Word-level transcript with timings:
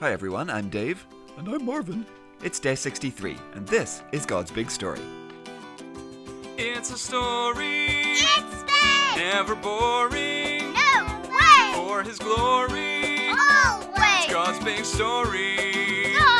Hi 0.00 0.12
everyone, 0.12 0.50
I'm 0.50 0.68
Dave. 0.68 1.06
And 1.36 1.48
I'm 1.48 1.64
Marvin. 1.64 2.06
It's 2.42 2.60
day 2.60 2.74
63, 2.74 3.36
and 3.54 3.66
this 3.66 4.02
is 4.12 4.24
God's 4.24 4.50
Big 4.50 4.70
Story. 4.70 5.00
It's 6.56 6.90
a 6.92 6.98
story, 6.98 7.86
It's 7.90 8.62
big! 8.62 9.16
never 9.16 9.54
boring, 9.54 10.72
No 10.72 11.22
way! 11.30 11.72
for 11.74 12.02
His 12.02 12.18
glory. 12.18 13.28
Always! 13.30 14.24
It's 14.24 14.32
God's 14.32 14.64
big 14.64 14.84
story. 14.84 16.14
God's 16.16 16.37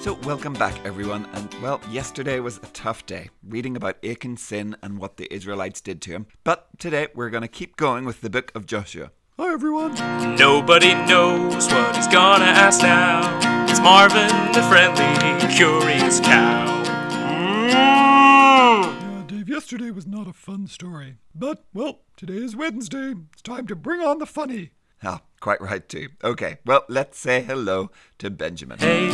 So, 0.00 0.14
welcome 0.24 0.54
back 0.54 0.82
everyone, 0.86 1.26
and 1.34 1.54
well, 1.60 1.78
yesterday 1.90 2.40
was 2.40 2.56
a 2.56 2.66
tough 2.72 3.04
day, 3.04 3.28
reading 3.46 3.76
about 3.76 3.98
Achan's 4.02 4.40
sin 4.40 4.74
and 4.82 4.98
what 4.98 5.18
the 5.18 5.30
Israelites 5.30 5.82
did 5.82 6.00
to 6.00 6.12
him. 6.12 6.26
But 6.42 6.68
today 6.78 7.08
we're 7.14 7.28
going 7.28 7.42
to 7.42 7.48
keep 7.48 7.76
going 7.76 8.06
with 8.06 8.22
the 8.22 8.30
book 8.30 8.50
of 8.54 8.64
Joshua. 8.64 9.10
Hi, 9.38 9.52
everyone. 9.52 9.94
Nobody 10.36 10.94
knows 10.94 11.66
what 11.66 11.96
he's 11.96 12.06
gonna 12.06 12.46
ask 12.46 12.80
now. 12.80 13.66
It's 13.68 13.80
Marvin, 13.80 14.30
the 14.54 14.62
friendly, 14.70 15.54
curious 15.54 16.18
cow. 16.20 16.82
Mm. 17.10 17.70
Yeah, 17.70 19.24
Dave, 19.26 19.50
yesterday 19.50 19.90
was 19.90 20.06
not 20.06 20.26
a 20.26 20.32
fun 20.32 20.66
story. 20.66 21.16
But, 21.34 21.66
well, 21.74 22.00
today 22.16 22.38
is 22.38 22.56
Wednesday. 22.56 23.16
It's 23.34 23.42
time 23.42 23.66
to 23.66 23.76
bring 23.76 24.00
on 24.00 24.18
the 24.18 24.24
funny. 24.24 24.70
Ah, 25.02 25.22
quite 25.40 25.60
right 25.62 25.88
too. 25.88 26.08
Okay, 26.22 26.58
well, 26.66 26.84
let's 26.88 27.18
say 27.18 27.42
hello 27.42 27.90
to 28.18 28.28
Benjamin. 28.28 28.78
Hey, 28.78 29.08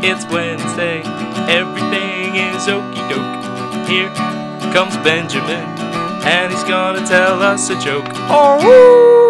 it's 0.00 0.24
Wednesday. 0.26 1.02
Everything 1.50 2.36
is 2.36 2.68
okie 2.68 3.08
doke. 3.08 3.88
Here 3.88 4.08
comes 4.72 4.96
Benjamin, 4.98 5.66
and 6.24 6.52
he's 6.52 6.62
gonna 6.64 7.04
tell 7.04 7.42
us 7.42 7.68
a 7.70 7.80
joke. 7.80 8.06
Oh! 8.30 9.26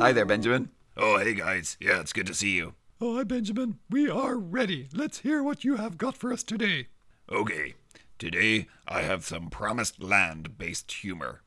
Hi 0.00 0.12
there, 0.12 0.26
Benjamin. 0.26 0.68
Oh, 0.98 1.16
hey 1.18 1.32
guys. 1.34 1.78
Yeah, 1.80 2.00
it's 2.00 2.12
good 2.12 2.26
to 2.26 2.34
see 2.34 2.50
you. 2.50 2.74
Oh, 3.00 3.16
hi, 3.16 3.24
Benjamin. 3.24 3.78
We 3.88 4.10
are 4.10 4.36
ready. 4.36 4.88
Let's 4.92 5.20
hear 5.20 5.42
what 5.42 5.64
you 5.64 5.76
have 5.76 5.96
got 5.96 6.14
for 6.16 6.30
us 6.30 6.42
today. 6.42 6.88
Okay, 7.32 7.74
today 8.18 8.66
I 8.86 9.00
have 9.00 9.24
some 9.24 9.48
promised 9.48 10.02
land 10.02 10.58
based 10.58 10.92
humor. 10.92 11.40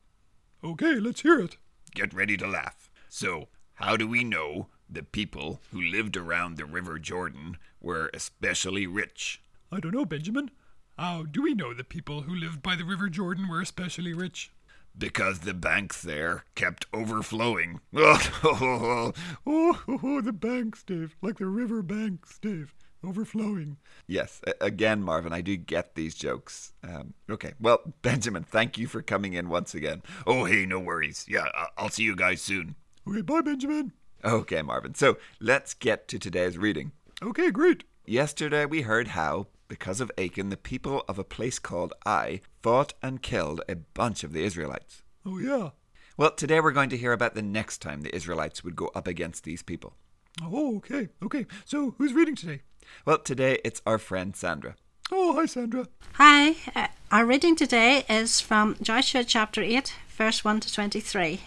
Okay, 0.64 0.94
let's 0.96 1.20
hear 1.20 1.38
it. 1.38 1.56
Get 1.94 2.12
ready 2.12 2.36
to 2.36 2.46
laugh. 2.48 2.87
So, 3.08 3.48
how 3.74 3.96
do 3.96 4.06
we 4.06 4.24
know 4.24 4.68
the 4.88 5.02
people 5.02 5.60
who 5.70 5.80
lived 5.80 6.16
around 6.16 6.56
the 6.56 6.64
River 6.64 6.98
Jordan 6.98 7.56
were 7.80 8.10
especially 8.14 8.86
rich? 8.86 9.42
I 9.70 9.80
don't 9.80 9.94
know, 9.94 10.04
Benjamin. 10.04 10.50
How 10.98 11.22
do 11.24 11.42
we 11.42 11.54
know 11.54 11.72
the 11.74 11.84
people 11.84 12.22
who 12.22 12.34
lived 12.34 12.62
by 12.62 12.74
the 12.74 12.84
River 12.84 13.08
Jordan 13.08 13.48
were 13.48 13.60
especially 13.60 14.12
rich? 14.12 14.50
Because 14.96 15.40
the 15.40 15.54
banks 15.54 16.02
there 16.02 16.44
kept 16.56 16.86
overflowing. 16.92 17.80
Oh, 17.94 19.12
oh, 19.46 19.82
oh, 19.86 20.20
the 20.20 20.32
banks, 20.32 20.82
Dave. 20.82 21.14
Like 21.22 21.38
the 21.38 21.46
river 21.46 21.82
banks, 21.82 22.38
Dave. 22.40 22.74
Overflowing. 23.04 23.76
Yes, 24.08 24.40
again, 24.60 25.02
Marvin, 25.02 25.32
I 25.32 25.40
do 25.40 25.56
get 25.56 25.94
these 25.94 26.16
jokes. 26.16 26.72
Um, 26.82 27.14
okay, 27.30 27.52
well, 27.60 27.80
Benjamin, 28.02 28.42
thank 28.42 28.76
you 28.76 28.88
for 28.88 29.02
coming 29.02 29.34
in 29.34 29.48
once 29.48 29.72
again. 29.72 30.02
oh, 30.26 30.46
hey, 30.46 30.66
no 30.66 30.80
worries. 30.80 31.24
Yeah, 31.28 31.46
I'll 31.76 31.90
see 31.90 32.02
you 32.02 32.16
guys 32.16 32.42
soon. 32.42 32.74
Okay, 33.08 33.22
bye, 33.22 33.40
Benjamin. 33.40 33.92
Okay, 34.22 34.60
Marvin, 34.60 34.94
so 34.94 35.16
let's 35.40 35.72
get 35.72 36.08
to 36.08 36.18
today's 36.18 36.58
reading. 36.58 36.92
Okay, 37.22 37.50
great. 37.50 37.84
Yesterday 38.04 38.66
we 38.66 38.82
heard 38.82 39.08
how, 39.08 39.46
because 39.66 40.02
of 40.02 40.12
Achan, 40.18 40.50
the 40.50 40.58
people 40.58 41.04
of 41.08 41.18
a 41.18 41.24
place 41.24 41.58
called 41.58 41.94
Ai 42.04 42.42
fought 42.62 42.92
and 43.02 43.22
killed 43.22 43.62
a 43.66 43.76
bunch 43.76 44.24
of 44.24 44.34
the 44.34 44.44
Israelites. 44.44 45.02
Oh, 45.24 45.38
yeah. 45.38 45.70
Well, 46.18 46.32
today 46.32 46.60
we're 46.60 46.72
going 46.72 46.90
to 46.90 46.98
hear 46.98 47.12
about 47.12 47.34
the 47.34 47.40
next 47.40 47.78
time 47.78 48.02
the 48.02 48.14
Israelites 48.14 48.62
would 48.62 48.76
go 48.76 48.90
up 48.94 49.06
against 49.06 49.44
these 49.44 49.62
people. 49.62 49.94
Oh, 50.42 50.76
okay, 50.76 51.08
okay. 51.22 51.46
So, 51.64 51.94
who's 51.96 52.12
reading 52.12 52.36
today? 52.36 52.60
Well, 53.06 53.18
today 53.18 53.58
it's 53.64 53.80
our 53.86 53.98
friend 53.98 54.36
Sandra. 54.36 54.76
Oh, 55.10 55.32
hi, 55.34 55.46
Sandra. 55.46 55.86
Hi, 56.14 56.56
uh, 56.76 56.88
our 57.10 57.24
reading 57.24 57.56
today 57.56 58.04
is 58.06 58.42
from 58.42 58.76
Joshua 58.82 59.24
chapter 59.24 59.62
8, 59.62 59.94
verse 60.10 60.44
1 60.44 60.60
to 60.60 60.72
23. 60.74 61.40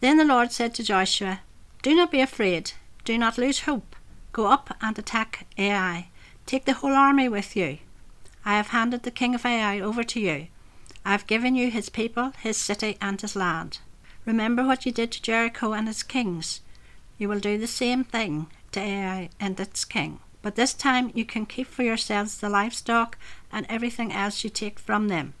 Then 0.00 0.18
the 0.18 0.24
Lord 0.24 0.52
said 0.52 0.74
to 0.74 0.82
Joshua, 0.82 1.40
Do 1.82 1.94
not 1.94 2.10
be 2.10 2.20
afraid, 2.20 2.72
do 3.04 3.16
not 3.16 3.38
lose 3.38 3.60
hope. 3.60 3.96
Go 4.32 4.46
up 4.46 4.76
and 4.80 4.98
attack 4.98 5.46
Ai. 5.56 6.08
Take 6.44 6.64
the 6.64 6.74
whole 6.74 6.92
army 6.92 7.28
with 7.28 7.56
you. 7.56 7.78
I 8.44 8.56
have 8.56 8.68
handed 8.68 9.02
the 9.02 9.10
king 9.10 9.34
of 9.34 9.46
Ai 9.46 9.80
over 9.80 10.04
to 10.04 10.20
you. 10.20 10.48
I 11.04 11.12
have 11.12 11.26
given 11.26 11.54
you 11.54 11.70
his 11.70 11.88
people, 11.88 12.32
his 12.40 12.56
city, 12.56 12.98
and 13.00 13.20
his 13.20 13.36
land. 13.36 13.78
Remember 14.24 14.64
what 14.64 14.84
you 14.84 14.92
did 14.92 15.12
to 15.12 15.22
Jericho 15.22 15.72
and 15.72 15.88
its 15.88 16.02
kings. 16.02 16.60
You 17.16 17.28
will 17.28 17.40
do 17.40 17.56
the 17.56 17.66
same 17.66 18.04
thing 18.04 18.48
to 18.72 18.80
Ai 18.80 19.30
and 19.40 19.58
its 19.58 19.84
king. 19.84 20.20
But 20.42 20.56
this 20.56 20.74
time 20.74 21.10
you 21.14 21.24
can 21.24 21.46
keep 21.46 21.68
for 21.68 21.82
yourselves 21.82 22.38
the 22.38 22.48
livestock 22.48 23.16
and 23.50 23.66
everything 23.68 24.12
else 24.12 24.44
you 24.44 24.50
take 24.50 24.78
from 24.78 25.08
them. 25.08 25.34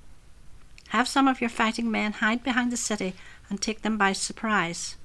Have 0.90 1.08
some 1.08 1.28
of 1.28 1.40
your 1.40 1.50
fighting 1.50 1.90
men 1.90 2.12
hide 2.14 2.44
behind 2.44 2.70
the 2.72 2.76
city 2.76 3.14
and 3.48 3.60
take 3.60 3.82
them 3.82 3.96
by 3.96 4.12
surprise. 4.12 4.96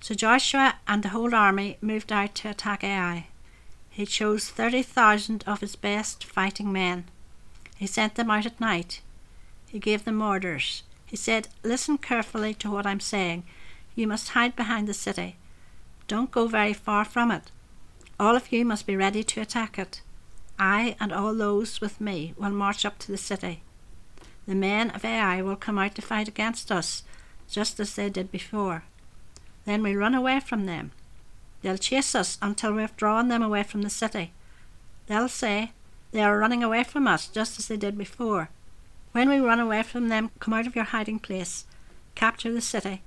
So 0.00 0.14
Joshua 0.14 0.76
and 0.86 1.02
the 1.02 1.10
whole 1.10 1.34
army 1.34 1.78
moved 1.80 2.12
out 2.12 2.34
to 2.36 2.50
attack 2.50 2.84
Ai. 2.84 3.28
He 3.90 4.06
chose 4.06 4.50
thirty 4.50 4.82
thousand 4.82 5.44
of 5.46 5.60
his 5.60 5.76
best 5.76 6.24
fighting 6.24 6.72
men. 6.72 7.04
He 7.76 7.86
sent 7.86 8.14
them 8.14 8.30
out 8.30 8.46
at 8.46 8.60
night. 8.60 9.00
He 9.68 9.78
gave 9.78 10.04
them 10.04 10.20
orders. 10.20 10.82
He 11.06 11.16
said, 11.16 11.48
Listen 11.62 11.98
carefully 11.98 12.54
to 12.54 12.70
what 12.70 12.86
I'm 12.86 13.00
saying. 13.00 13.44
You 13.94 14.06
must 14.06 14.30
hide 14.30 14.56
behind 14.56 14.88
the 14.88 14.94
city. 14.94 15.36
Don't 16.08 16.30
go 16.30 16.48
very 16.48 16.72
far 16.72 17.04
from 17.04 17.30
it. 17.30 17.50
All 18.18 18.36
of 18.36 18.52
you 18.52 18.64
must 18.64 18.86
be 18.86 18.96
ready 18.96 19.24
to 19.24 19.40
attack 19.40 19.78
it. 19.78 20.00
I 20.58 20.96
and 21.00 21.12
all 21.12 21.34
those 21.34 21.80
with 21.80 22.00
me 22.00 22.34
will 22.36 22.50
march 22.50 22.84
up 22.84 22.98
to 23.00 23.12
the 23.12 23.18
city. 23.18 23.62
The 24.46 24.54
men 24.54 24.90
of 24.90 25.04
Ai 25.04 25.40
will 25.42 25.56
come 25.56 25.78
out 25.78 25.94
to 25.94 26.02
fight 26.02 26.28
against 26.28 26.70
us, 26.70 27.02
just 27.50 27.80
as 27.80 27.94
they 27.94 28.10
did 28.10 28.30
before. 28.30 28.84
Then 29.64 29.82
we 29.82 29.96
run 29.96 30.14
away 30.14 30.40
from 30.40 30.66
them. 30.66 30.92
They'll 31.62 31.78
chase 31.78 32.14
us 32.14 32.36
until 32.42 32.74
we've 32.74 32.96
drawn 32.96 33.28
them 33.28 33.42
away 33.42 33.62
from 33.62 33.82
the 33.82 33.90
city. 33.90 34.32
They'll 35.06 35.28
say, 35.28 35.72
They 36.12 36.22
are 36.22 36.38
running 36.38 36.62
away 36.62 36.84
from 36.84 37.06
us, 37.06 37.28
just 37.28 37.58
as 37.58 37.68
they 37.68 37.76
did 37.76 37.96
before. 37.96 38.50
When 39.12 39.28
we 39.28 39.38
run 39.38 39.60
away 39.60 39.82
from 39.82 40.08
them, 40.08 40.30
come 40.40 40.54
out 40.54 40.66
of 40.66 40.74
your 40.74 40.84
hiding 40.84 41.20
place, 41.20 41.64
capture 42.14 42.52
the 42.52 42.60
city. 42.60 43.02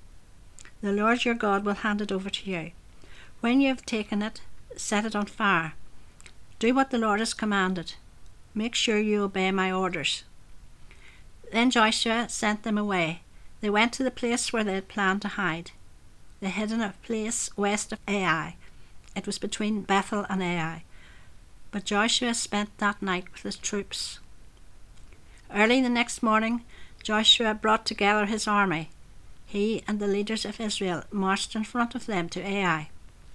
The 0.81 0.91
Lord 0.91 1.25
your 1.25 1.35
God 1.35 1.65
will 1.65 1.73
hand 1.73 2.01
it 2.01 2.11
over 2.11 2.29
to 2.29 2.49
you. 2.49 2.71
When 3.41 3.61
you 3.61 3.67
have 3.69 3.85
taken 3.85 4.21
it, 4.21 4.41
set 4.75 5.05
it 5.05 5.15
on 5.15 5.25
fire. 5.25 5.73
Do 6.59 6.73
what 6.73 6.89
the 6.89 6.97
Lord 6.97 7.19
has 7.19 7.33
commanded. 7.33 7.93
Make 8.55 8.73
sure 8.73 8.97
you 8.97 9.23
obey 9.23 9.51
my 9.51 9.71
orders. 9.71 10.23
Then 11.51 11.69
Joshua 11.69 12.27
sent 12.29 12.63
them 12.63 12.77
away. 12.77 13.21
They 13.59 13.69
went 13.69 13.93
to 13.93 14.03
the 14.03 14.11
place 14.11 14.53
where 14.53 14.63
they 14.63 14.75
had 14.75 14.87
planned 14.87 15.23
to 15.23 15.29
hide. 15.29 15.71
They 16.39 16.49
hid 16.49 16.71
in 16.71 16.81
a 16.81 16.93
place 17.03 17.49
west 17.57 17.91
of 17.91 17.99
Ai. 18.07 18.55
It 19.15 19.25
was 19.25 19.39
between 19.39 19.81
Bethel 19.81 20.25
and 20.29 20.43
Ai. 20.43 20.83
But 21.71 21.85
Joshua 21.85 22.33
spent 22.33 22.77
that 22.77 23.01
night 23.01 23.25
with 23.33 23.41
his 23.41 23.55
troops. 23.55 24.19
Early 25.53 25.81
the 25.81 25.89
next 25.89 26.21
morning, 26.21 26.63
Joshua 27.01 27.53
brought 27.55 27.85
together 27.85 28.25
his 28.25 28.47
army. 28.47 28.89
He 29.45 29.83
and 29.87 29.99
the 29.99 30.07
leaders 30.07 30.45
of 30.45 30.59
Israel 30.59 31.03
marched 31.11 31.55
in 31.55 31.63
front 31.63 31.95
of 31.95 32.05
them 32.05 32.29
to 32.29 32.45
Ai. 32.45 32.89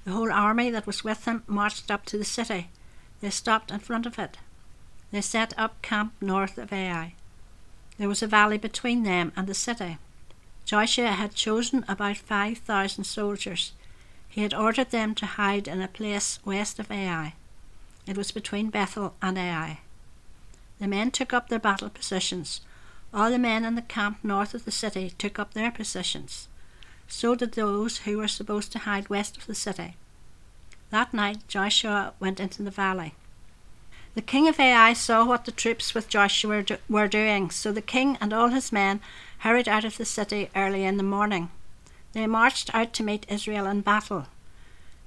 The 0.04 0.12
whole 0.12 0.30
army 0.30 0.70
that 0.70 0.86
was 0.86 1.02
with 1.02 1.24
him 1.24 1.42
marched 1.46 1.90
up 1.90 2.04
to 2.06 2.18
the 2.18 2.24
city. 2.24 2.70
They 3.20 3.30
stopped 3.30 3.70
in 3.70 3.80
front 3.80 4.06
of 4.06 4.18
it. 4.18 4.38
They 5.10 5.20
set 5.20 5.52
up 5.58 5.82
camp 5.82 6.12
north 6.20 6.58
of 6.58 6.72
Ai. 6.72 7.14
There 7.98 8.08
was 8.08 8.22
a 8.22 8.26
valley 8.26 8.58
between 8.58 9.02
them 9.02 9.32
and 9.36 9.46
the 9.46 9.54
city. 9.54 9.98
Joshua 10.64 11.12
had 11.12 11.34
chosen 11.34 11.84
about 11.88 12.16
five 12.16 12.58
thousand 12.58 13.04
soldiers. 13.04 13.72
He 14.28 14.42
had 14.42 14.54
ordered 14.54 14.90
them 14.90 15.14
to 15.16 15.26
hide 15.26 15.68
in 15.68 15.82
a 15.82 15.88
place 15.88 16.38
west 16.44 16.78
of 16.78 16.90
Ai. 16.90 17.34
It 18.06 18.16
was 18.16 18.32
between 18.32 18.70
Bethel 18.70 19.14
and 19.20 19.38
Ai. 19.38 19.80
The 20.78 20.88
men 20.88 21.10
took 21.10 21.32
up 21.32 21.48
their 21.48 21.58
battle 21.58 21.90
positions. 21.90 22.62
All 23.12 23.30
the 23.30 23.38
men 23.38 23.64
in 23.64 23.74
the 23.74 23.82
camp 23.82 24.18
north 24.22 24.54
of 24.54 24.64
the 24.64 24.70
city 24.70 25.12
took 25.18 25.38
up 25.38 25.52
their 25.52 25.70
positions. 25.70 26.48
So 27.06 27.34
did 27.34 27.52
those 27.52 27.98
who 27.98 28.16
were 28.18 28.28
supposed 28.28 28.72
to 28.72 28.80
hide 28.80 29.10
west 29.10 29.36
of 29.36 29.46
the 29.46 29.54
city. 29.54 29.96
That 30.90 31.12
night 31.12 31.46
Joshua 31.46 32.14
went 32.18 32.40
into 32.40 32.62
the 32.62 32.70
valley. 32.70 33.14
The 34.14 34.22
king 34.22 34.46
of 34.46 34.60
Ai 34.60 34.92
saw 34.92 35.24
what 35.24 35.46
the 35.46 35.52
troops 35.52 35.94
with 35.94 36.08
Joshua 36.08 36.62
do- 36.62 36.76
were 36.88 37.08
doing, 37.08 37.50
so 37.50 37.72
the 37.72 37.80
king 37.80 38.18
and 38.20 38.32
all 38.32 38.48
his 38.48 38.70
men 38.70 39.00
hurried 39.38 39.68
out 39.68 39.84
of 39.84 39.96
the 39.96 40.04
city 40.04 40.50
early 40.54 40.84
in 40.84 40.98
the 40.98 41.02
morning. 41.02 41.50
They 42.12 42.26
marched 42.26 42.74
out 42.74 42.92
to 42.94 43.02
meet 43.02 43.24
Israel 43.28 43.66
in 43.66 43.80
battle. 43.80 44.26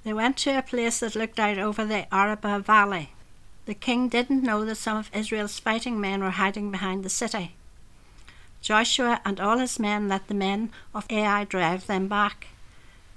They 0.04 0.14
went 0.14 0.38
to 0.38 0.58
a 0.58 0.64
place 0.64 1.00
that 1.00 1.16
looked 1.16 1.40
out 1.40 1.60
over 1.60 1.86
the 1.86 2.12
Arabah 2.14 2.60
Valley. 2.60 3.12
The 3.66 3.76
king 3.76 4.10
didn't 4.10 4.44
know 4.44 4.66
that 4.66 4.76
some 4.76 4.98
of 4.98 5.12
Israel's 5.14 5.60
fighting 5.60 6.02
men 6.02 6.24
were 6.24 6.32
hiding 6.32 6.72
behind 6.72 7.04
the 7.04 7.10
city. 7.10 7.56
Joshua 8.62 9.22
and 9.24 9.40
all 9.40 9.60
his 9.60 9.80
men 9.80 10.08
let 10.08 10.28
the 10.28 10.34
men 10.34 10.72
of 10.94 11.06
Ai 11.12 11.44
drive 11.44 11.86
them 11.86 12.08
back. 12.08 12.48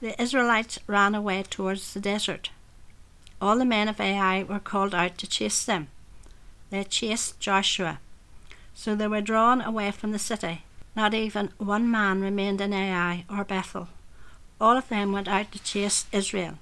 The 0.00 0.20
Israelites 0.20 0.78
ran 0.86 1.14
away 1.14 1.42
towards 1.42 1.94
the 1.94 2.00
desert. 2.00 2.50
All 3.40 3.58
the 3.58 3.64
men 3.64 3.88
of 3.88 4.00
Ai 4.00 4.42
were 4.42 4.58
called 4.58 4.94
out 4.94 5.16
to 5.18 5.26
chase 5.26 5.64
them. 5.64 5.88
They 6.70 6.84
chased 6.84 7.40
Joshua. 7.40 8.00
So 8.74 8.94
they 8.94 9.08
were 9.08 9.20
drawn 9.20 9.60
away 9.60 9.90
from 9.90 10.12
the 10.12 10.18
city. 10.18 10.62
Not 10.96 11.14
even 11.14 11.50
one 11.58 11.90
man 11.90 12.20
remained 12.20 12.60
in 12.60 12.72
Ai 12.72 13.24
or 13.30 13.44
Bethel. 13.44 13.88
All 14.60 14.76
of 14.76 14.88
them 14.88 15.12
went 15.12 15.28
out 15.28 15.52
to 15.52 15.62
chase 15.62 16.06
Israel. 16.10 16.58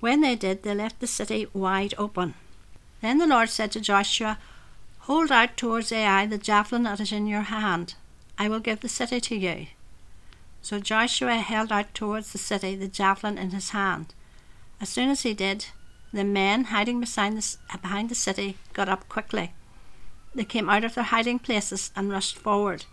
When 0.00 0.20
they 0.20 0.36
did, 0.36 0.62
they 0.62 0.74
left 0.74 1.00
the 1.00 1.06
city 1.06 1.46
wide 1.54 1.94
open. 1.96 2.34
Then 3.00 3.18
the 3.18 3.26
Lord 3.26 3.48
said 3.48 3.72
to 3.72 3.80
Joshua, 3.80 4.38
Hold 5.00 5.32
out 5.32 5.56
towards 5.56 5.92
Ai 5.92 6.26
the 6.26 6.38
javelin 6.38 6.82
that 6.82 7.00
is 7.00 7.12
in 7.12 7.26
your 7.26 7.42
hand. 7.42 7.94
I 8.38 8.48
will 8.48 8.60
give 8.60 8.80
the 8.80 8.88
city 8.88 9.20
to 9.20 9.36
you. 9.36 9.68
So 10.60 10.80
Joshua 10.80 11.36
held 11.36 11.72
out 11.72 11.94
towards 11.94 12.32
the 12.32 12.38
city 12.38 12.74
the 12.74 12.88
javelin 12.88 13.38
in 13.38 13.50
his 13.50 13.70
hand. 13.70 14.12
As 14.80 14.88
soon 14.88 15.08
as 15.08 15.22
he 15.22 15.32
did, 15.32 15.66
the 16.12 16.24
men 16.24 16.64
hiding 16.64 17.00
behind 17.00 17.36
the, 17.36 17.56
behind 17.80 18.08
the 18.08 18.14
city 18.14 18.56
got 18.72 18.88
up 18.88 19.08
quickly. 19.08 19.52
They 20.34 20.44
came 20.44 20.68
out 20.68 20.84
of 20.84 20.94
their 20.94 21.04
hiding 21.04 21.38
places 21.38 21.90
and 21.96 22.10
rushed 22.10 22.36
forward. 22.36 22.84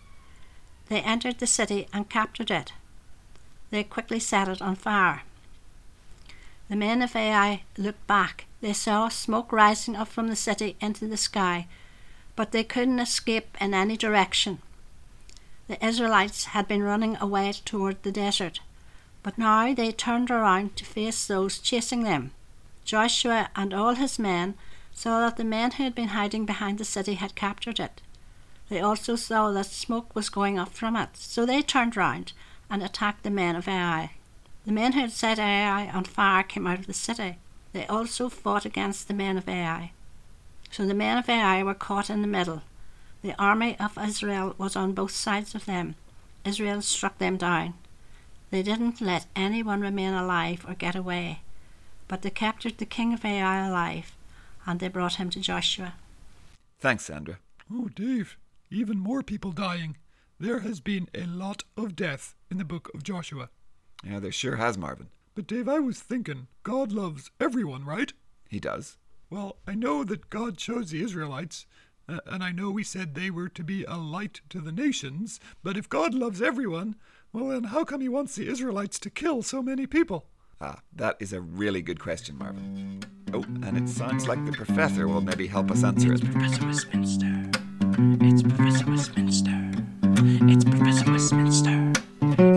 They 0.87 1.01
entered 1.01 1.39
the 1.39 1.47
city 1.47 1.87
and 1.93 2.09
captured 2.09 2.51
it. 2.51 2.73
They 3.69 3.83
quickly 3.83 4.19
set 4.19 4.47
it 4.47 4.61
on 4.61 4.75
fire. 4.75 5.23
The 6.69 6.75
men 6.75 7.01
of 7.01 7.15
Ai 7.15 7.63
looked 7.77 8.05
back. 8.07 8.45
They 8.61 8.73
saw 8.73 9.09
smoke 9.09 9.51
rising 9.51 9.95
up 9.95 10.07
from 10.07 10.27
the 10.27 10.35
city 10.35 10.75
into 10.79 11.07
the 11.07 11.17
sky, 11.17 11.67
but 12.35 12.51
they 12.51 12.63
couldn't 12.63 12.99
escape 12.99 13.57
in 13.59 13.73
any 13.73 13.97
direction. 13.97 14.59
The 15.67 15.85
Israelites 15.85 16.45
had 16.45 16.67
been 16.67 16.83
running 16.83 17.17
away 17.17 17.53
toward 17.65 18.03
the 18.03 18.11
desert, 18.11 18.59
but 19.21 19.37
now 19.37 19.73
they 19.73 19.91
turned 19.91 20.31
around 20.31 20.75
to 20.77 20.85
face 20.85 21.27
those 21.27 21.59
chasing 21.59 22.03
them. 22.03 22.31
Joshua 22.85 23.49
and 23.55 23.73
all 23.73 23.95
his 23.95 24.19
men 24.19 24.55
saw 24.91 25.21
that 25.21 25.37
the 25.37 25.43
men 25.43 25.71
who 25.71 25.83
had 25.83 25.95
been 25.95 26.09
hiding 26.09 26.45
behind 26.45 26.77
the 26.77 26.85
city 26.85 27.15
had 27.15 27.35
captured 27.35 27.79
it. 27.79 28.01
They 28.69 28.79
also 28.79 29.15
saw 29.15 29.51
that 29.51 29.65
smoke 29.65 30.15
was 30.15 30.29
going 30.29 30.57
up 30.57 30.69
from 30.69 30.95
it, 30.95 31.09
so 31.13 31.45
they 31.45 31.61
turned 31.61 31.97
round 31.97 32.33
and 32.69 32.81
attacked 32.81 33.23
the 33.23 33.29
men 33.29 33.55
of 33.55 33.67
Ai. 33.67 34.11
The 34.65 34.71
men 34.71 34.93
who 34.93 35.01
had 35.01 35.11
set 35.11 35.39
Ai 35.39 35.89
on 35.89 36.05
fire 36.05 36.43
came 36.43 36.65
out 36.65 36.79
of 36.79 36.87
the 36.87 36.93
city. 36.93 37.37
They 37.73 37.85
also 37.87 38.29
fought 38.29 38.65
against 38.65 39.07
the 39.07 39.13
men 39.13 39.37
of 39.37 39.49
Ai. 39.49 39.91
So 40.71 40.85
the 40.85 40.93
men 40.93 41.17
of 41.17 41.29
Ai 41.29 41.61
were 41.63 41.73
caught 41.73 42.09
in 42.09 42.21
the 42.21 42.27
middle. 42.27 42.63
The 43.21 43.35
army 43.37 43.77
of 43.79 43.97
Israel 43.97 44.55
was 44.57 44.75
on 44.75 44.93
both 44.93 45.11
sides 45.11 45.53
of 45.53 45.65
them. 45.65 45.95
Israel 46.43 46.81
struck 46.81 47.19
them 47.19 47.37
down. 47.37 47.75
They 48.49 48.63
didn't 48.63 49.01
let 49.01 49.27
anyone 49.35 49.81
remain 49.81 50.13
alive 50.13 50.65
or 50.67 50.73
get 50.73 50.95
away, 50.95 51.41
but 52.13 52.21
they 52.21 52.29
captured 52.29 52.77
the 52.77 52.85
king 52.85 53.11
of 53.11 53.25
Ai 53.25 53.65
alive, 53.67 54.15
and 54.67 54.79
they 54.79 54.87
brought 54.87 55.15
him 55.15 55.31
to 55.31 55.39
Joshua. 55.39 55.95
Thanks, 56.79 57.05
Sandra. 57.05 57.39
Oh, 57.73 57.87
Dave, 57.87 58.37
even 58.69 58.99
more 58.99 59.23
people 59.23 59.51
dying. 59.51 59.97
There 60.39 60.59
has 60.59 60.79
been 60.79 61.09
a 61.15 61.25
lot 61.25 61.63
of 61.75 61.95
death 61.95 62.35
in 62.51 62.59
the 62.59 62.63
book 62.63 62.91
of 62.93 63.01
Joshua. 63.01 63.49
Yeah, 64.03 64.19
there 64.19 64.31
sure 64.31 64.57
has, 64.57 64.77
Marvin. 64.77 65.07
But, 65.33 65.47
Dave, 65.47 65.67
I 65.67 65.79
was 65.79 66.01
thinking, 66.01 66.45
God 66.61 66.91
loves 66.91 67.31
everyone, 67.39 67.83
right? 67.83 68.13
He 68.47 68.59
does. 68.59 68.97
Well, 69.31 69.55
I 69.67 69.73
know 69.73 70.03
that 70.03 70.29
God 70.29 70.55
chose 70.55 70.91
the 70.91 71.01
Israelites, 71.01 71.65
uh, 72.07 72.19
and 72.27 72.43
I 72.43 72.51
know 72.51 72.69
we 72.69 72.83
said 72.83 73.15
they 73.15 73.31
were 73.31 73.49
to 73.49 73.63
be 73.63 73.85
a 73.85 73.97
light 73.97 74.41
to 74.49 74.61
the 74.61 74.71
nations, 74.71 75.39
but 75.63 75.77
if 75.77 75.89
God 75.89 76.13
loves 76.13 76.43
everyone, 76.43 76.95
well, 77.31 77.47
then 77.47 77.63
how 77.63 77.83
come 77.83 78.01
He 78.01 78.07
wants 78.07 78.35
the 78.35 78.47
Israelites 78.47 78.99
to 78.99 79.09
kill 79.09 79.41
so 79.41 79.63
many 79.63 79.87
people? 79.87 80.27
Ah, 80.65 80.79
that 80.95 81.17
is 81.19 81.33
a 81.33 81.41
really 81.41 81.81
good 81.81 81.99
question, 81.99 82.37
Marvin. 82.37 83.01
Oh, 83.33 83.43
and 83.63 83.77
it 83.77 83.89
sounds 83.89 84.29
like 84.29 84.45
the 84.45 84.53
professor 84.53 85.09
will 85.09 85.19
maybe 85.19 85.45
help 85.45 85.69
us 85.69 85.83
answer 85.83 86.13
it. 86.13 86.23
Professor 86.23 86.65
Westminster. 86.65 87.51
It's 88.21 88.41
Professor 88.43 88.89
Westminster. 88.89 89.71
It's 90.47 90.63
Professor 90.63 91.11
Westminster. 91.11 91.91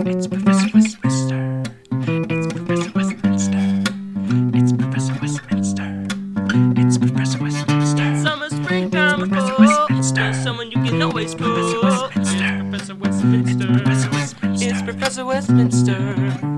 It's 0.07 0.25
Professor 0.25 0.69
Westminster. 0.73 1.63
It's 2.31 2.47
Professor 2.47 2.91
Westminster. 2.95 3.83
It's 4.55 4.71
Professor 4.71 5.13
Westminster. 5.19 6.07
It's 6.79 6.97
Professor 6.97 7.43
Westminster. 7.43 8.23
Summer, 8.23 8.49
springtime, 8.49 9.27
Professor 9.27 9.55
Westminster. 9.59 10.15
There's 10.15 10.41
someone 10.43 10.71
you 10.71 10.81
can 10.81 11.01
always 11.01 11.35
go. 11.35 11.53
Professor 11.53 11.81
Westminster. 11.83 12.63
Professor 12.69 12.95
Westminster. 12.95 13.67
It's 13.67 13.81
Professor 13.83 14.09
Westminster. 14.11 14.69
It's 14.69 14.81
Professor 14.81 15.25
Westminster. 15.25 16.56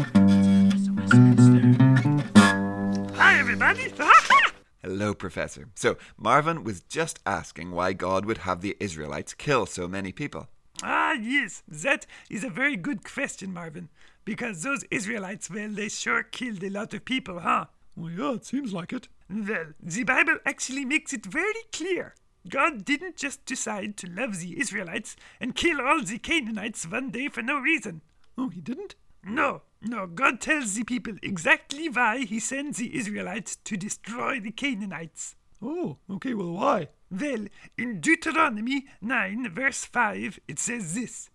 Hello, 4.99 5.13
Professor. 5.13 5.69
So, 5.75 5.95
Marvin 6.17 6.65
was 6.65 6.81
just 6.81 7.19
asking 7.25 7.71
why 7.71 7.93
God 7.93 8.25
would 8.25 8.39
have 8.39 8.59
the 8.59 8.75
Israelites 8.81 9.33
kill 9.33 9.65
so 9.65 9.87
many 9.87 10.11
people. 10.11 10.49
Ah, 10.83 11.13
yes, 11.13 11.63
that 11.69 12.05
is 12.29 12.43
a 12.43 12.49
very 12.49 12.75
good 12.75 13.05
question, 13.05 13.53
Marvin. 13.53 13.87
Because 14.25 14.61
those 14.61 14.83
Israelites, 14.91 15.49
well, 15.49 15.69
they 15.69 15.87
sure 15.87 16.23
killed 16.23 16.61
a 16.65 16.69
lot 16.69 16.93
of 16.93 17.05
people, 17.05 17.39
huh? 17.39 17.67
well, 17.95 18.11
yeah, 18.11 18.33
it 18.33 18.45
seems 18.45 18.73
like 18.73 18.91
it. 18.91 19.07
Well, 19.29 19.67
the 19.81 20.03
Bible 20.03 20.37
actually 20.45 20.83
makes 20.83 21.13
it 21.13 21.25
very 21.25 21.63
clear. 21.71 22.13
God 22.49 22.83
didn't 22.83 23.15
just 23.15 23.45
decide 23.45 23.95
to 23.97 24.09
love 24.09 24.41
the 24.41 24.59
Israelites 24.59 25.15
and 25.39 25.55
kill 25.55 25.79
all 25.79 26.03
the 26.03 26.19
Canaanites 26.19 26.85
one 26.85 27.09
day 27.09 27.29
for 27.29 27.41
no 27.41 27.57
reason. 27.57 28.01
Oh, 28.37 28.49
he 28.49 28.59
didn't? 28.59 28.95
No, 29.23 29.61
no, 29.81 30.07
God 30.07 30.41
tells 30.41 30.73
the 30.73 30.83
people 30.83 31.13
exactly 31.21 31.89
why 31.89 32.19
he 32.19 32.39
sends 32.39 32.77
the 32.77 32.97
Israelites 32.97 33.57
to 33.65 33.77
destroy 33.77 34.39
the 34.39 34.51
Canaanites. 34.51 35.35
Oh, 35.61 35.97
okay, 36.09 36.33
well, 36.33 36.51
why? 36.51 36.89
Well, 37.11 37.45
in 37.77 37.99
Deuteronomy 37.99 38.85
9, 39.01 39.49
verse 39.53 39.83
5, 39.83 40.39
it 40.47 40.59
says 40.59 40.95
this 40.95 41.29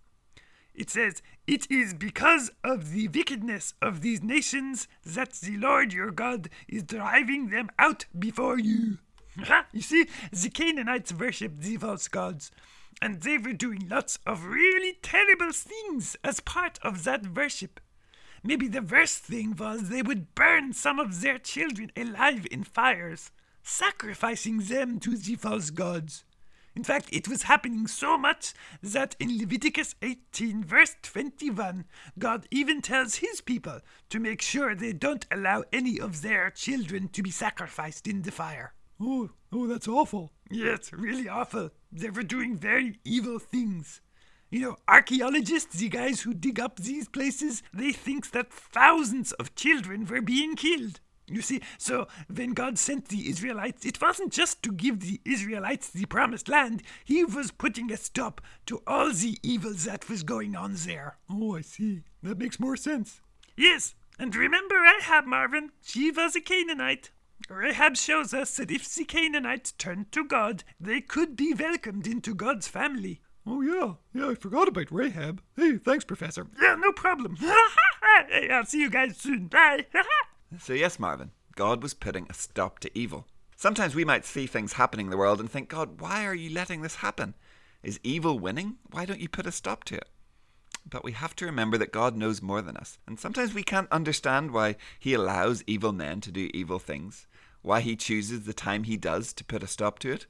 It 0.73 0.89
says, 0.89 1.21
It 1.45 1.69
is 1.69 1.93
because 1.93 2.51
of 2.63 2.91
the 2.91 3.07
wickedness 3.07 3.73
of 3.81 4.01
these 4.01 4.23
nations 4.23 4.87
that 5.05 5.33
the 5.33 5.57
Lord 5.57 5.93
your 5.93 6.11
God 6.11 6.49
is 6.67 6.83
driving 6.83 7.49
them 7.49 7.69
out 7.77 8.05
before 8.17 8.57
you. 8.57 8.97
you 9.73 9.81
see, 9.81 10.07
the 10.31 10.49
Canaanites 10.49 11.13
worshipped 11.13 11.61
the 11.61 11.77
false 11.77 12.07
gods, 12.07 12.51
and 13.01 13.21
they 13.21 13.37
were 13.37 13.53
doing 13.53 13.87
lots 13.89 14.19
of 14.25 14.45
really 14.45 14.97
terrible 15.01 15.51
things 15.51 16.15
as 16.23 16.39
part 16.39 16.79
of 16.81 17.03
that 17.03 17.35
worship. 17.35 17.79
Maybe 18.43 18.67
the 18.67 18.81
worst 18.81 19.23
thing 19.23 19.55
was 19.55 19.89
they 19.89 20.01
would 20.01 20.35
burn 20.35 20.73
some 20.73 20.99
of 20.99 21.21
their 21.21 21.39
children 21.39 21.91
alive 21.97 22.45
in 22.51 22.63
fires, 22.63 23.31
sacrificing 23.63 24.59
them 24.59 24.99
to 24.99 25.17
the 25.17 25.35
false 25.35 25.71
gods. 25.71 26.23
In 26.75 26.83
fact, 26.83 27.09
it 27.11 27.27
was 27.27 27.43
happening 27.43 27.87
so 27.87 28.17
much 28.17 28.53
that 28.83 29.15
in 29.17 29.37
Leviticus 29.37 29.95
18, 30.01 30.63
verse 30.63 30.95
21, 31.01 31.85
God 32.19 32.47
even 32.51 32.81
tells 32.81 33.15
his 33.15 33.39
people 33.39 33.79
to 34.09 34.19
make 34.19 34.41
sure 34.41 34.75
they 34.75 34.91
don't 34.91 35.25
allow 35.31 35.63
any 35.71 35.99
of 35.99 36.21
their 36.21 36.49
children 36.49 37.07
to 37.09 37.23
be 37.23 37.31
sacrificed 37.31 38.07
in 38.07 38.23
the 38.23 38.31
fire. 38.31 38.73
Oh, 38.99 39.29
oh, 39.51 39.67
that's 39.67 39.87
awful. 39.87 40.31
Yeah, 40.49 40.73
it's 40.73 40.93
really 40.93 41.27
awful. 41.27 41.71
They 41.91 42.09
were 42.09 42.23
doing 42.23 42.55
very 42.55 42.99
evil 43.03 43.39
things. 43.39 44.01
You 44.49 44.61
know, 44.61 44.77
archaeologists, 44.87 45.75
the 45.75 45.89
guys 45.89 46.21
who 46.21 46.33
dig 46.33 46.59
up 46.59 46.77
these 46.77 47.09
places, 47.09 47.63
they 47.73 47.91
think 47.91 48.31
that 48.31 48.53
thousands 48.53 49.31
of 49.33 49.55
children 49.55 50.05
were 50.05 50.21
being 50.21 50.55
killed. 50.55 50.99
You 51.27 51.41
see, 51.41 51.61
so 51.79 52.07
when 52.33 52.53
God 52.53 52.77
sent 52.77 53.07
the 53.07 53.27
Israelites, 53.27 53.83
it 53.83 53.99
wasn't 53.99 54.31
just 54.31 54.61
to 54.63 54.71
give 54.71 54.99
the 54.99 55.19
Israelites 55.25 55.89
the 55.89 56.05
promised 56.05 56.47
land, 56.47 56.83
He 57.03 57.25
was 57.25 57.49
putting 57.49 57.91
a 57.91 57.97
stop 57.97 58.41
to 58.67 58.83
all 58.85 59.11
the 59.11 59.39
evil 59.41 59.73
that 59.73 60.07
was 60.07 60.21
going 60.21 60.55
on 60.55 60.75
there. 60.75 61.17
Oh, 61.29 61.55
I 61.55 61.61
see. 61.61 62.03
That 62.21 62.37
makes 62.37 62.59
more 62.59 62.77
sense. 62.77 63.21
Yes, 63.57 63.95
and 64.19 64.35
remember 64.35 64.75
Rahab, 64.75 65.25
Marvin? 65.25 65.71
She 65.81 66.11
was 66.11 66.35
a 66.35 66.41
Canaanite. 66.41 67.09
Rahab 67.49 67.95
shows 67.95 68.33
us 68.33 68.55
that 68.57 68.71
if 68.71 68.93
the 68.93 69.05
Canaanites 69.05 69.71
turned 69.73 70.11
to 70.13 70.23
God, 70.23 70.63
they 70.79 71.01
could 71.01 71.35
be 71.35 71.53
welcomed 71.53 72.07
into 72.07 72.33
God's 72.33 72.67
family. 72.67 73.21
Oh, 73.45 73.61
yeah. 73.61 73.93
Yeah, 74.13 74.31
I 74.31 74.35
forgot 74.35 74.67
about 74.67 74.91
Rahab. 74.91 75.41
Hey, 75.55 75.77
thanks, 75.77 76.03
Professor. 76.03 76.47
Yeah, 76.59 76.75
no 76.79 76.91
problem. 76.91 77.35
hey, 78.29 78.49
I'll 78.49 78.65
see 78.65 78.81
you 78.81 78.89
guys 78.89 79.17
soon. 79.17 79.47
Bye. 79.47 79.85
So, 80.59 80.71
yes, 80.73 80.99
Marvin, 80.99 81.31
God 81.55 81.83
was 81.83 81.93
putting 81.93 82.27
a 82.29 82.33
stop 82.33 82.79
to 82.79 82.97
evil. 82.97 83.27
Sometimes 83.57 83.93
we 83.93 84.05
might 84.05 84.25
see 84.25 84.47
things 84.47 84.73
happening 84.73 85.07
in 85.07 85.09
the 85.09 85.17
world 85.17 85.41
and 85.41 85.49
think, 85.49 85.67
God, 85.67 85.99
why 85.99 86.25
are 86.25 86.35
you 86.35 86.49
letting 86.49 86.81
this 86.81 86.97
happen? 86.97 87.33
Is 87.83 87.99
evil 88.03 88.39
winning? 88.39 88.77
Why 88.91 89.05
don't 89.05 89.19
you 89.19 89.27
put 89.27 89.47
a 89.47 89.51
stop 89.51 89.83
to 89.85 89.95
it? 89.95 90.07
But 90.87 91.03
we 91.03 91.13
have 91.13 91.35
to 91.37 91.45
remember 91.45 91.77
that 91.77 91.91
God 91.91 92.15
knows 92.15 92.41
more 92.41 92.61
than 92.61 92.77
us. 92.77 92.99
And 93.07 93.19
sometimes 93.19 93.53
we 93.53 93.63
can't 93.63 93.91
understand 93.91 94.51
why 94.51 94.75
He 94.99 95.13
allows 95.13 95.63
evil 95.65 95.91
men 95.91 96.21
to 96.21 96.31
do 96.31 96.49
evil 96.53 96.79
things, 96.79 97.27
why 97.61 97.81
He 97.81 97.95
chooses 97.95 98.43
the 98.43 98.53
time 98.53 98.83
He 98.83 98.97
does 98.97 99.33
to 99.33 99.43
put 99.43 99.63
a 99.63 99.67
stop 99.67 99.99
to 99.99 100.11
it. 100.11 100.27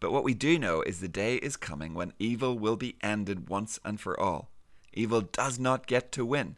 But 0.00 0.12
what 0.12 0.24
we 0.24 0.34
do 0.34 0.58
know 0.58 0.82
is 0.82 1.00
the 1.00 1.08
day 1.08 1.36
is 1.36 1.56
coming 1.56 1.94
when 1.94 2.12
evil 2.18 2.58
will 2.58 2.76
be 2.76 2.96
ended 3.02 3.48
once 3.48 3.80
and 3.84 4.00
for 4.00 4.18
all. 4.20 4.50
Evil 4.92 5.22
does 5.22 5.58
not 5.58 5.86
get 5.86 6.12
to 6.12 6.24
win. 6.24 6.56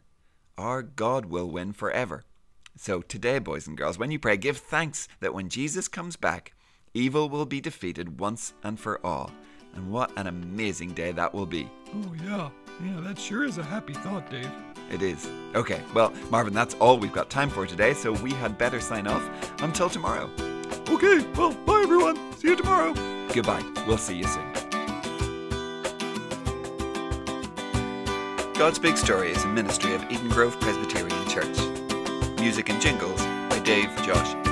Our 0.57 0.83
God 0.83 1.25
will 1.25 1.49
win 1.49 1.73
forever. 1.73 2.23
So 2.75 3.01
today, 3.01 3.39
boys 3.39 3.65
and 3.65 3.75
girls, 3.75 3.97
when 3.97 4.11
you 4.11 4.19
pray, 4.19 4.37
give 4.37 4.57
thanks 4.57 5.07
that 5.19 5.33
when 5.33 5.49
Jesus 5.49 5.87
comes 5.87 6.15
back, 6.15 6.53
evil 6.93 7.29
will 7.29 7.45
be 7.45 7.59
defeated 7.59 8.19
once 8.19 8.53
and 8.63 8.79
for 8.79 9.03
all. 9.05 9.31
And 9.75 9.91
what 9.91 10.11
an 10.17 10.27
amazing 10.27 10.91
day 10.91 11.11
that 11.11 11.33
will 11.33 11.45
be. 11.45 11.69
Oh, 11.93 12.13
yeah. 12.23 12.49
Yeah, 12.83 12.99
that 13.01 13.17
sure 13.17 13.43
is 13.43 13.57
a 13.57 13.63
happy 13.63 13.93
thought, 13.93 14.29
Dave. 14.29 14.51
It 14.91 15.01
is. 15.01 15.27
Okay, 15.55 15.81
well, 15.93 16.13
Marvin, 16.29 16.53
that's 16.53 16.75
all 16.75 16.97
we've 16.97 17.11
got 17.11 17.29
time 17.29 17.49
for 17.49 17.65
today, 17.65 17.93
so 17.93 18.13
we 18.13 18.31
had 18.31 18.57
better 18.57 18.79
sign 18.79 19.07
off 19.07 19.27
until 19.61 19.89
tomorrow. 19.89 20.29
Okay, 20.89 21.25
well, 21.35 21.53
bye 21.65 21.81
everyone. 21.83 22.17
See 22.37 22.49
you 22.49 22.55
tomorrow. 22.55 22.93
Goodbye. 23.33 23.63
We'll 23.87 23.97
see 23.97 24.17
you 24.17 24.25
soon. 24.25 24.53
God's 28.53 28.79
Big 28.79 28.97
Story 28.97 29.31
is 29.31 29.43
a 29.43 29.47
ministry 29.47 29.93
of 29.93 30.03
Eden 30.11 30.29
Grove 30.29 30.59
Presbyterian 30.59 31.27
Church. 31.27 31.57
Music 32.39 32.69
and 32.69 32.81
jingles 32.81 33.21
by 33.49 33.59
Dave, 33.63 33.89
Josh. 34.03 34.46